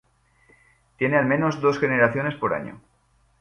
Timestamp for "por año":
2.33-2.81